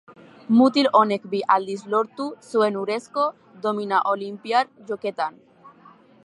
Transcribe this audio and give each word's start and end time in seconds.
Mutil 0.59 0.87
honek 0.99 1.27
bi 1.33 1.41
aldiz 1.55 1.75
lortu 1.95 2.27
zuen 2.55 2.79
urrezko 2.85 3.27
domina 3.67 4.01
olinpiar 4.15 4.73
jokoeetan. 4.91 5.39